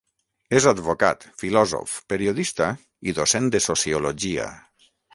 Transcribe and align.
És 0.59 0.65
advocat, 0.71 1.27
filòsof, 1.41 1.95
periodista 2.15 2.73
i 3.13 3.17
docent 3.23 3.55
de 3.57 3.65
sociologia. 3.71 4.53